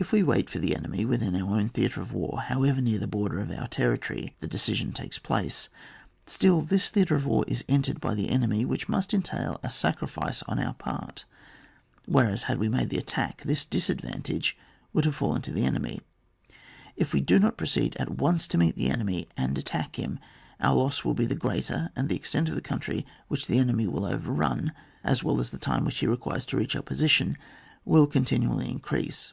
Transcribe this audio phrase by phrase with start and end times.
[0.00, 3.08] If we wait for the enemy within our own theatre of war, however near the
[3.08, 5.68] border of our territory the decision takes place^
[6.24, 10.06] still this theatre of war is entered by the enemy, which must entail a sacri
[10.06, 11.24] fice on our part;
[12.06, 14.56] whereas, had we made the attack, this disadvantage
[14.92, 16.00] would have fallen on the enemy.
[16.94, 19.96] If we do not pro* ceed at once to meet the enemy and at tack
[19.98, 20.20] him,
[20.60, 23.88] our loss will be the greater, and the extent of the country which the enemy
[23.88, 24.70] will overrun,
[25.02, 27.36] as well as the time which he requires to reach our position,
[27.84, 29.32] will continually increase.